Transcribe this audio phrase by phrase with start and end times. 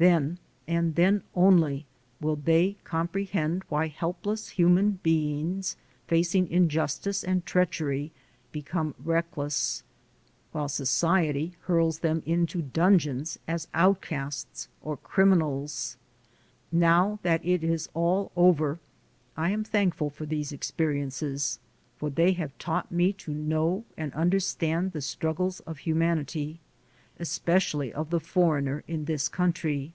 [0.00, 1.84] Then and then only
[2.22, 8.10] will they comprehend why help less human beings, facing injustice and treachery,
[8.50, 9.82] become reckless;
[10.52, 13.68] while society hurls them into 130 THE SOUL OF AN IMMIGRANT dungeons as
[14.54, 15.98] outcasts or criminals.
[16.72, 18.78] Now that it is all over,
[19.36, 21.58] I am thankful for these experiences,
[21.98, 26.60] for they have taught me to know and understand the struggles of humanity,
[27.18, 29.92] especially of the "foreigner" in this country.